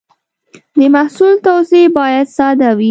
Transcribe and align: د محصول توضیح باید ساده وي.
د 0.77 0.79
محصول 0.95 1.33
توضیح 1.47 1.85
باید 1.97 2.27
ساده 2.37 2.69
وي. 2.75 2.79